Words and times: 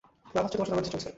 মা 0.33 0.33
ভাবছে, 0.41 0.53
তোমার 0.55 0.65
সাথে 0.67 0.75
আমার 0.75 0.83
কিছু 0.85 0.95
চলছে। 0.95 1.09